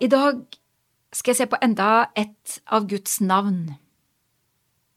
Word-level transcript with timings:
I 0.00 0.08
dag 0.08 0.38
skal 1.12 1.34
jeg 1.34 1.38
se 1.42 1.46
på 1.52 1.58
enda 1.60 2.08
et 2.16 2.54
av 2.72 2.86
Guds 2.88 3.18
navn. 3.20 3.74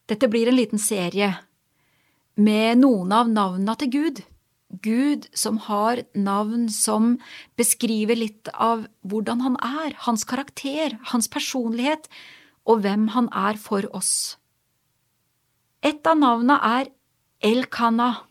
Dette 0.07 0.29
blir 0.31 0.47
en 0.47 0.55
liten 0.55 0.79
serie 0.79 1.27
med 2.39 2.79
noen 2.79 3.11
av 3.11 3.31
navnene 3.31 3.75
til 3.81 3.89
Gud. 3.91 4.21
Gud 4.85 5.25
som 5.35 5.57
har 5.65 6.05
navn 6.15 6.69
som 6.71 7.17
beskriver 7.59 8.15
litt 8.15 8.47
av 8.55 8.85
hvordan 9.03 9.43
han 9.43 9.57
er, 9.59 9.97
hans 10.05 10.23
karakter, 10.23 10.95
hans 11.11 11.27
personlighet, 11.27 12.07
og 12.63 12.85
hvem 12.85 13.09
han 13.11 13.27
er 13.35 13.59
for 13.59 13.83
oss. 13.91 14.37
Et 15.83 15.99
av 16.07 16.15
navnene 16.15 16.55
er 16.63 16.93
Elkana. 17.43 18.23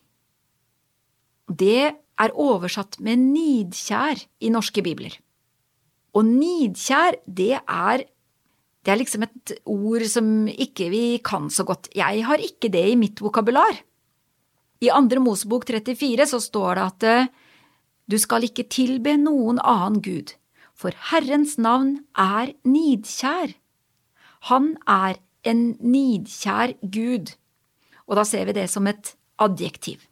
Det 1.53 1.93
er 1.93 2.33
oversatt 2.33 2.97
med 3.05 3.21
nidkjær 3.29 4.25
i 4.41 4.55
norske 4.57 4.81
bibler. 4.81 5.21
Og 6.13 6.27
nidkjær, 6.29 7.23
det 7.27 7.55
er 7.61 8.05
det 8.83 8.91
er 8.91 8.99
liksom 8.99 9.23
et 9.23 9.53
ord 9.71 10.03
som 10.11 10.29
ikke 10.51 10.89
vi 10.91 11.05
kan 11.23 11.47
så 11.55 11.63
godt. 11.63 11.87
Jeg 11.95 12.25
har 12.27 12.43
ikke 12.43 12.71
det 12.73 12.83
i 12.91 12.99
mitt 12.99 13.23
vokabular. 13.23 13.79
I 14.83 14.91
Andre 14.91 15.23
Mosebok 15.23 15.69
34 15.69 16.27
så 16.33 16.41
står 16.43 16.75
det 16.75 16.87
at 16.89 17.07
eh, 17.07 17.29
du 18.11 18.19
skal 18.19 18.43
ikke 18.49 18.67
tilbe 18.67 19.15
noen 19.21 19.61
annen 19.63 20.01
gud, 20.03 20.35
for 20.75 20.91
Herrens 21.13 21.55
navn 21.63 22.01
er 22.19 22.57
nidkjær. 22.67 23.55
Han 24.51 24.75
er 24.91 25.21
en 25.47 25.77
nidkjær 25.79 26.75
gud, 26.83 27.37
og 28.11 28.19
da 28.19 28.27
ser 28.27 28.51
vi 28.51 28.59
det 28.59 28.67
som 28.73 28.91
et 28.91 29.15
adjektiv. 29.39 30.03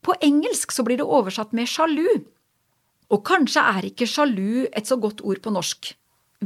På 0.00 0.16
engelsk 0.24 0.72
så 0.72 0.86
blir 0.86 0.96
det 0.96 1.04
oversatt 1.04 1.52
med 1.52 1.68
sjalu, 1.68 2.24
og 3.10 3.24
kanskje 3.26 3.62
er 3.76 3.88
ikke 3.90 4.08
sjalu 4.08 4.68
et 4.70 4.86
så 4.86 4.98
godt 5.00 5.24
ord 5.26 5.40
på 5.42 5.52
norsk. 5.54 5.90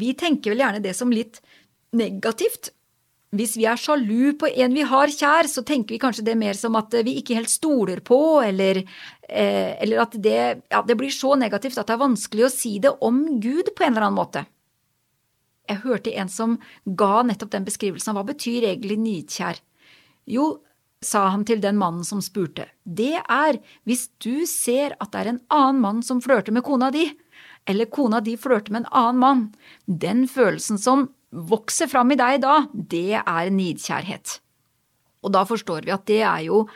Vi 0.01 0.15
tenker 0.19 0.55
vel 0.55 0.65
gjerne 0.65 0.83
det 0.85 0.95
som 0.97 1.13
litt 1.13 1.43
negativt. 1.95 2.73
Hvis 3.35 3.57
vi 3.59 3.67
er 3.67 3.79
sjalu 3.81 4.35
på 4.39 4.49
en 4.49 4.75
vi 4.77 4.87
har 4.87 5.11
kjær, 5.11 5.49
så 5.51 5.65
tenker 5.67 5.97
vi 5.97 6.01
kanskje 6.03 6.25
det 6.27 6.37
mer 6.39 6.57
som 6.59 6.77
at 6.79 6.95
vi 7.07 7.17
ikke 7.21 7.37
helt 7.39 7.51
stoler 7.51 8.01
på, 8.07 8.19
eller, 8.47 8.81
eh, 9.29 9.75
eller 9.83 10.05
at 10.07 10.15
det, 10.23 10.41
ja, 10.71 10.83
det 10.87 10.97
blir 10.99 11.11
så 11.15 11.35
negativt 11.39 11.79
at 11.79 11.91
det 11.91 11.97
er 11.97 12.05
vanskelig 12.05 12.47
å 12.47 12.53
si 12.53 12.79
det 12.79 12.95
om 13.03 13.25
Gud 13.43 13.75
på 13.75 13.85
en 13.85 13.93
eller 13.93 14.07
annen 14.07 14.21
måte. 14.21 14.45
Jeg 15.69 15.83
hørte 15.83 16.13
en 16.15 16.29
som 16.29 16.59
ga 16.85 17.25
nettopp 17.25 17.51
den 17.55 17.67
beskrivelsen 17.67 18.15
hva 18.15 18.25
betyr 18.29 18.69
egentlig 18.69 19.01
nidkjær. 19.01 19.61
Jo, 20.31 20.61
sa 21.07 21.27
han 21.33 21.45
til 21.49 21.61
den 21.63 21.79
mannen 21.81 22.05
som 22.07 22.23
spurte, 22.25 22.67
det 22.85 23.19
er 23.21 23.61
hvis 23.89 24.09
du 24.25 24.47
ser 24.51 24.97
at 25.01 25.13
det 25.13 25.21
er 25.23 25.33
en 25.35 25.43
annen 25.55 25.83
mann 25.85 26.01
som 26.07 26.23
flørter 26.25 26.55
med 26.55 26.65
kona 26.67 26.91
di, 26.95 27.07
eller 27.69 27.89
kona 27.93 28.21
di 28.25 28.37
flørter 28.41 28.75
med 28.75 28.85
en 28.85 28.91
annen 28.93 29.21
mann, 29.23 29.45
den 29.87 30.27
følelsen 30.31 30.81
som 30.81 31.09
vokser 31.35 31.91
fram 31.91 32.13
i 32.15 32.19
deg 32.19 32.43
da, 32.45 32.65
det 32.73 33.21
er 33.21 33.53
nidkjærhet. 33.53 34.39
Og 35.25 35.33
da 35.35 35.45
forstår 35.49 35.87
vi 35.87 35.95
at 35.95 36.05
det 36.09 36.21
er 36.23 36.45
jo 36.47 36.67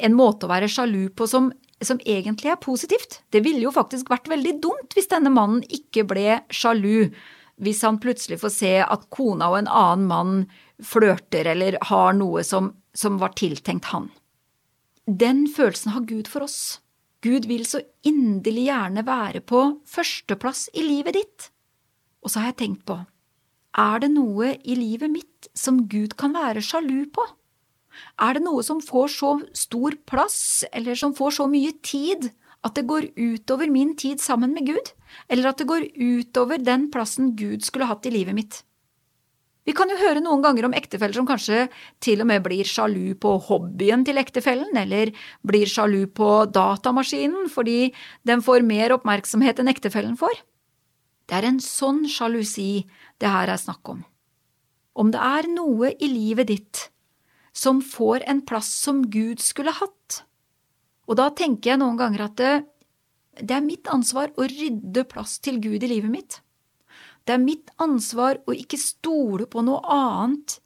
en 0.00 0.14
måte 0.16 0.46
å 0.46 0.52
være 0.52 0.70
sjalu 0.70 1.10
på 1.12 1.26
som, 1.28 1.50
som 1.82 2.00
egentlig 2.06 2.52
er 2.52 2.62
positivt. 2.62 3.20
Det 3.34 3.42
ville 3.44 3.66
jo 3.66 3.74
faktisk 3.74 4.12
vært 4.12 4.30
veldig 4.30 4.56
dumt 4.62 4.96
hvis 4.96 5.10
denne 5.10 5.32
mannen 5.34 5.64
ikke 5.66 6.06
ble 6.08 6.40
sjalu, 6.54 7.10
hvis 7.60 7.84
han 7.84 8.00
plutselig 8.02 8.40
får 8.42 8.52
se 8.54 8.74
at 8.82 9.08
kona 9.12 9.50
og 9.52 9.60
en 9.60 9.70
annen 9.70 10.06
mann 10.10 10.36
flørter 10.82 11.52
eller 11.52 11.76
har 11.90 12.14
noe 12.16 12.44
som 12.46 12.72
som 12.92 13.18
var 13.18 13.34
tiltenkt 13.38 13.90
han. 13.94 14.10
Den 15.06 15.46
følelsen 15.50 15.94
har 15.94 16.06
Gud 16.08 16.28
for 16.30 16.46
oss. 16.46 16.80
Gud 17.24 17.46
vil 17.50 17.66
så 17.68 17.82
inderlig 18.06 18.68
gjerne 18.68 19.04
være 19.06 19.42
på 19.44 19.62
førsteplass 19.88 20.68
i 20.74 20.84
livet 20.86 21.18
ditt. 21.18 21.50
Og 22.24 22.32
så 22.32 22.40
har 22.40 22.52
jeg 22.52 22.60
tenkt 22.64 22.86
på, 22.88 22.98
er 23.78 24.00
det 24.02 24.10
noe 24.12 24.54
i 24.66 24.74
livet 24.74 25.12
mitt 25.12 25.50
som 25.54 25.84
Gud 25.88 26.16
kan 26.20 26.34
være 26.34 26.62
sjalu 26.64 27.06
på? 27.14 27.24
Er 28.22 28.36
det 28.36 28.44
noe 28.44 28.62
som 28.66 28.80
får 28.82 29.12
så 29.14 29.30
stor 29.56 29.96
plass, 30.08 30.64
eller 30.72 30.98
som 30.98 31.14
får 31.16 31.36
så 31.38 31.46
mye 31.50 31.72
tid, 31.84 32.30
at 32.66 32.76
det 32.76 32.86
går 32.88 33.10
utover 33.16 33.70
min 33.72 33.94
tid 33.96 34.20
sammen 34.20 34.52
med 34.56 34.66
Gud, 34.68 34.90
eller 35.28 35.50
at 35.50 35.60
det 35.60 35.68
går 35.70 35.86
utover 35.96 36.60
den 36.60 36.90
plassen 36.92 37.34
Gud 37.36 37.64
skulle 37.64 37.88
hatt 37.88 38.06
i 38.06 38.12
livet 38.14 38.36
mitt? 38.36 38.60
Vi 39.68 39.74
kan 39.76 39.90
jo 39.92 39.98
høre 40.00 40.22
noen 40.24 40.42
ganger 40.42 40.66
om 40.66 40.74
ektefeller 40.74 41.14
som 41.14 41.28
kanskje 41.28 41.66
til 42.02 42.22
og 42.24 42.28
med 42.30 42.42
blir 42.42 42.66
sjalu 42.66 43.12
på 43.20 43.36
hobbyen 43.46 44.04
til 44.08 44.18
ektefellen, 44.20 44.72
eller 44.76 45.12
blir 45.46 45.68
sjalu 45.68 46.06
på 46.16 46.30
datamaskinen 46.52 47.50
fordi 47.52 47.92
den 48.26 48.42
får 48.44 48.64
mer 48.66 48.96
oppmerksomhet 48.96 49.60
enn 49.60 49.70
ektefellen 49.72 50.16
får. 50.20 50.40
Det 51.28 51.36
er 51.38 51.46
en 51.46 51.60
sånn 51.62 52.02
sjalusi 52.10 52.86
det 53.22 53.30
her 53.30 53.52
er 53.52 53.60
snakk 53.60 53.92
om. 53.92 54.00
Om 54.98 55.12
det 55.14 55.20
er 55.22 55.48
noe 55.52 55.92
i 55.92 56.08
livet 56.10 56.50
ditt 56.50 56.88
som 57.54 57.78
får 57.84 58.24
en 58.30 58.40
plass 58.46 58.72
som 58.74 59.04
Gud 59.12 59.42
skulle 59.44 59.74
hatt, 59.76 60.24
og 61.10 61.18
da 61.18 61.26
tenker 61.34 61.72
jeg 61.72 61.80
noen 61.82 61.98
ganger 61.98 62.28
at 62.28 62.36
det, 62.38 62.52
det 63.42 63.56
er 63.56 63.66
mitt 63.66 63.90
ansvar 63.90 64.30
å 64.38 64.46
rydde 64.46 65.02
plass 65.10 65.40
til 65.42 65.58
Gud 65.62 65.82
i 65.82 65.90
livet 65.90 66.12
mitt. 66.12 66.38
Det 67.26 67.34
er 67.34 67.42
mitt 67.42 67.72
ansvar 67.82 68.38
å 68.46 68.54
ikke 68.54 68.78
stole 68.80 69.48
på 69.50 69.64
noe 69.66 69.82
annet 69.90 70.60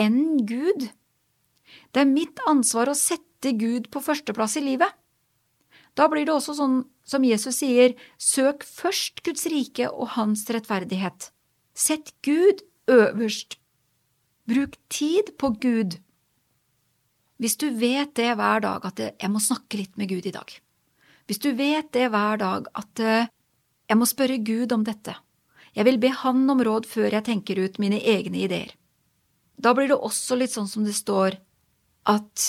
enn 0.00 0.40
Gud. 0.48 0.88
Det 1.92 2.02
er 2.02 2.10
mitt 2.10 2.40
ansvar 2.48 2.90
å 2.90 2.98
sette 2.98 3.52
Gud 3.60 3.90
på 3.92 4.02
førsteplass 4.02 4.56
i 4.58 4.64
livet. 4.64 4.88
Da 5.94 6.08
blir 6.10 6.26
det 6.26 6.34
også 6.34 6.56
sånn 6.58 6.80
som 7.06 7.26
Jesus 7.26 7.60
sier, 7.60 7.92
søk 8.18 8.64
først 8.66 9.20
Guds 9.26 9.44
rike 9.52 9.90
og 9.92 10.14
hans 10.16 10.46
rettferdighet. 10.50 11.28
Sett 11.76 12.14
Gud 12.24 12.64
øverst. 12.90 13.58
Bruk 14.48 14.78
tid 14.88 15.34
på 15.38 15.52
Gud. 15.60 16.00
Hvis 17.42 17.56
du 17.58 17.66
vet 17.74 18.14
det 18.14 18.30
hver 18.38 18.62
dag 18.62 18.84
at 18.86 19.00
jeg 19.02 19.30
må 19.32 19.42
snakke 19.42 19.80
litt 19.80 19.98
med 19.98 20.10
Gud 20.12 20.26
i 20.26 20.34
dag, 20.34 20.48
hvis 21.26 21.40
du 21.40 21.50
vet 21.56 21.90
det 21.96 22.10
hver 22.12 22.38
dag 22.40 22.68
at 22.76 23.00
eh, 23.00 23.30
jeg 23.88 23.98
må 23.98 24.06
spørre 24.08 24.42
Gud 24.44 24.72
om 24.76 24.84
dette, 24.86 25.16
jeg 25.74 25.86
vil 25.88 25.98
be 25.98 26.12
Han 26.22 26.44
om 26.52 26.62
råd 26.62 26.86
før 26.86 27.10
jeg 27.16 27.26
tenker 27.26 27.58
ut 27.58 27.80
mine 27.82 27.98
egne 27.98 28.44
ideer. 28.44 28.70
Da 29.58 29.72
blir 29.74 29.90
det 29.90 29.98
også 29.98 30.38
litt 30.38 30.54
sånn 30.54 30.70
som 30.70 30.84
det 30.86 30.94
står, 30.94 31.38
at 32.06 32.44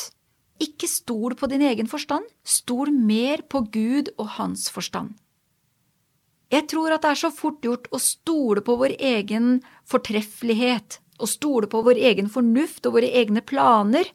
ikke 0.62 0.88
stol 0.88 1.35
på 1.40 1.50
din 1.51 1.63
egen 1.66 1.90
forstand, 1.90 2.28
stol 2.44 2.91
mer 2.94 3.44
på 3.50 3.66
Gud 3.74 4.12
og 4.19 4.35
Hans 4.38 4.69
forstand. 4.72 5.16
Jeg 6.53 6.68
tror 6.69 6.94
at 6.94 7.03
det 7.03 7.16
er 7.16 7.22
så 7.25 7.31
fort 7.34 7.66
gjort 7.66 7.90
å 7.91 8.00
stole 8.00 8.62
på 8.63 8.78
vår 8.79 8.95
egen 9.01 9.57
fortreffelighet, 9.90 11.00
å 11.18 11.28
stole 11.28 11.68
på 11.72 11.81
vår 11.84 12.00
egen 12.12 12.29
fornuft 12.31 12.85
og 12.85 13.00
våre 13.00 13.09
egne 13.18 13.41
planer, 13.41 14.07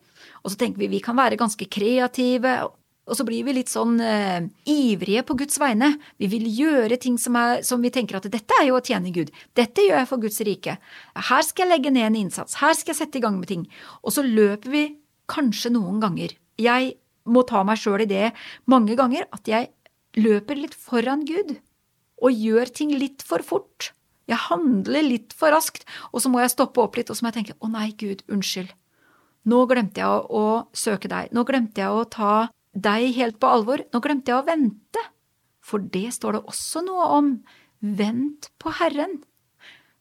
og 0.43 0.53
så 0.53 0.59
tenker 0.61 0.83
vi 0.83 0.91
vi 0.97 1.03
kan 1.05 1.19
være 1.19 1.41
ganske 1.41 1.69
kreative 1.71 2.59
og 3.11 3.19
så 3.19 3.25
blir 3.27 3.43
vi 3.43 3.57
litt 3.57 3.71
sånn 3.73 3.97
eh, 4.05 4.45
ivrige 4.71 5.25
på 5.27 5.35
Guds 5.41 5.59
vegne. 5.59 5.97
Vi 6.23 6.29
vil 6.31 6.47
gjøre 6.47 6.99
ting 7.03 7.17
som, 7.19 7.35
er, 7.41 7.65
som, 7.67 7.83
vi 7.83 7.91
tenker 7.91 8.21
at 8.21 8.29
dette 8.31 8.59
er 8.61 8.69
jo 8.69 8.77
å 8.79 8.83
tjene 8.87 9.11
Gud. 9.15 9.33
Dette 9.59 9.83
gjør 9.83 9.99
jeg 9.99 10.09
for 10.13 10.23
Guds 10.23 10.39
rike. 10.47 10.77
Her 11.31 11.47
skal 11.47 11.67
jeg 11.67 11.73
legge 11.73 11.93
ned 11.97 12.07
en 12.07 12.19
innsats. 12.21 12.61
Her 12.61 12.77
skal 12.79 12.95
jeg 12.95 13.01
sette 13.01 13.19
i 13.19 13.25
gang 13.25 13.41
med 13.41 13.51
ting. 13.51 13.65
Og 14.05 14.15
så 14.15 14.23
løper 14.23 14.71
vi 14.71 14.85
kanskje 15.31 15.73
noen 15.75 15.99
ganger. 16.03 16.37
Jeg 16.61 16.95
må 17.31 17.43
ta 17.49 17.65
meg 17.67 17.81
sjøl 17.83 18.05
i 18.05 18.11
det 18.11 18.31
mange 18.71 18.95
ganger 18.99 19.27
at 19.35 19.49
jeg 19.49 19.73
løper 20.21 20.59
litt 20.59 20.77
foran 20.79 21.27
Gud 21.27 21.57
og 22.21 22.37
gjør 22.47 22.71
ting 22.77 22.93
litt 22.95 23.25
for 23.27 23.43
fort. 23.43 23.91
Jeg 24.31 24.39
handler 24.47 25.03
litt 25.03 25.35
for 25.35 25.51
raskt, 25.51 25.83
og 26.15 26.23
så 26.23 26.31
må 26.31 26.43
jeg 26.45 26.53
stoppe 26.53 26.83
opp 26.83 26.99
litt, 26.99 27.11
og 27.11 27.19
så 27.19 27.25
må 27.25 27.33
jeg 27.33 27.41
tenke 27.41 27.59
å 27.59 27.71
nei, 27.73 27.89
Gud, 27.99 28.23
unnskyld. 28.31 28.71
Nå 29.49 29.63
glemte 29.71 30.03
jeg 30.03 30.09
å, 30.09 30.27
å 30.29 30.77
søke 30.77 31.09
deg. 31.09 31.31
Nå 31.33 31.45
glemte 31.49 31.81
jeg 31.81 31.95
å 31.95 32.05
ta 32.11 32.35
deg 32.77 33.15
helt 33.17 33.41
på 33.41 33.49
alvor, 33.51 33.83
nå 33.93 34.01
glemte 34.05 34.31
jeg 34.31 34.43
å 34.43 34.47
vente, 34.47 35.03
for 35.65 35.83
det 35.83 36.11
står 36.15 36.39
det 36.39 36.45
også 36.53 36.85
noe 36.87 37.09
om, 37.17 37.33
vent 37.81 38.51
på 38.61 38.73
Herren. 38.79 39.21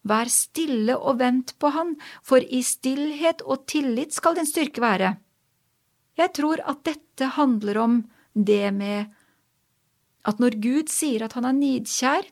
Vær 0.08 0.30
stille 0.32 0.96
og 0.98 1.20
vent 1.20 1.56
på 1.60 1.72
Han, 1.76 1.96
for 2.24 2.44
i 2.44 2.62
stillhet 2.64 3.44
og 3.46 3.66
tillit 3.70 4.16
skal 4.16 4.38
din 4.38 4.48
styrke 4.48 4.84
være. 4.84 5.16
Jeg 6.20 6.36
tror 6.36 6.62
at 6.68 6.84
dette 6.88 7.32
handler 7.36 7.80
om 7.80 8.02
det 8.34 8.74
med 8.76 9.16
at 10.28 10.40
når 10.40 10.60
Gud 10.62 10.92
sier 10.92 11.24
at 11.26 11.36
han 11.38 11.48
er 11.48 11.56
nidkjær, 11.56 12.28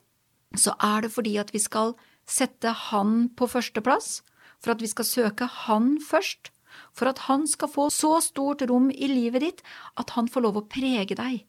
så 0.56 0.76
er 0.84 1.06
det 1.06 1.14
fordi 1.14 1.38
at 1.40 1.54
vi 1.56 1.62
skal 1.64 1.96
sette 2.28 2.72
Han 2.92 3.30
på 3.36 3.48
førsteplass, 3.48 4.22
for 4.60 4.74
at 4.74 4.84
vi 4.84 4.90
skal 4.92 5.08
søke 5.08 5.48
Han 5.68 5.96
først, 6.04 6.52
for 6.94 7.10
at 7.12 7.26
han 7.28 7.46
skal 7.50 7.72
få 7.72 7.90
så 7.94 8.18
stort 8.24 8.64
rom 8.70 8.90
i 8.92 9.10
livet 9.12 9.44
ditt 9.44 9.64
at 9.96 10.16
han 10.18 10.30
får 10.32 10.46
lov 10.48 10.60
å 10.60 10.68
prege 10.70 11.18
deg, 11.18 11.46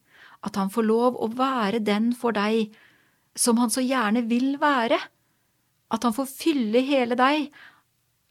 at 0.46 0.56
han 0.60 0.70
får 0.70 0.86
lov 0.86 1.18
å 1.18 1.30
være 1.34 1.82
den 1.84 2.12
for 2.16 2.36
deg 2.36 2.74
som 3.38 3.58
han 3.62 3.70
så 3.70 3.82
gjerne 3.84 4.24
vil 4.26 4.56
være, 4.60 4.98
at 5.88 6.04
han 6.04 6.14
får 6.14 6.30
fylle 6.30 6.82
hele 6.84 7.16
deg, 7.18 7.48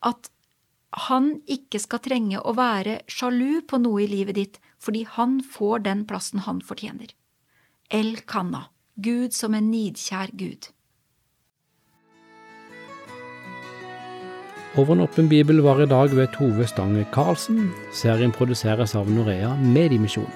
at 0.05 0.29
han 1.07 1.33
ikke 1.51 1.79
skal 1.83 2.01
trenge 2.03 2.39
å 2.39 2.53
være 2.57 3.01
sjalu 3.11 3.61
på 3.67 3.79
noe 3.81 4.03
i 4.05 4.09
livet 4.11 4.37
ditt 4.37 4.59
fordi 4.83 5.03
han 5.17 5.39
får 5.41 5.83
den 5.87 6.05
plassen 6.09 6.45
han 6.45 6.61
fortjener. 6.63 7.09
El 7.89 8.19
Kanna, 8.29 8.67
Gud 8.95 9.33
som 9.33 9.55
en 9.57 9.71
nidkjær 9.71 10.33
Gud. 10.37 10.69
Over 14.75 14.93
en 14.93 15.01
åpen 15.01 15.29
bibel 15.29 15.61
var 15.61 15.81
i 15.81 15.85
dag 15.85 16.15
ved 16.15 16.27
Tove 16.35 16.67
Stange 16.67 17.05
Karlsen. 17.13 17.71
Serien 17.95 18.31
produseres 18.31 18.95
av 18.95 19.09
Norea 19.09 19.55
Mediemisjon. 19.61 20.31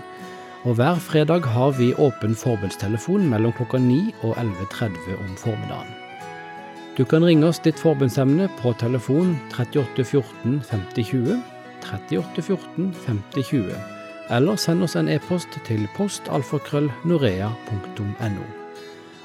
Og 0.63 0.75
hver 0.77 0.95
fredag 1.01 1.41
har 1.51 1.71
vi 1.77 1.93
åpen 1.93 2.35
forbundstelefon 2.37 3.29
mellom 3.29 3.53
klokka 3.57 3.77
9 3.81 4.13
og 4.21 4.37
11.30 4.37 5.17
om 5.17 5.35
formiddagen. 5.37 5.95
Du 6.97 7.05
kan 7.05 7.25
ringe 7.25 7.47
oss 7.47 7.59
ditt 7.63 7.79
forbundsemne 7.79 8.49
på 8.59 8.73
telefon 8.79 9.39
38 9.55 10.03
14 10.03 10.61
50 10.69 11.03
20, 11.03 11.43
38 11.87 12.41
14 12.41 12.95
50 13.05 13.43
20, 13.43 13.75
eller 14.37 14.55
send 14.59 14.83
oss 14.85 14.95
en 14.99 15.09
e-post 15.09 15.47
til 15.67 15.87
postalfakrøllnorea.no. 15.97 18.45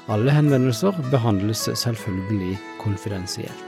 Alle 0.07 0.31
henvendelser 0.31 0.91
behandles 1.11 1.69
selvfølgelig 1.75 2.57
konfidensielt. 2.79 3.66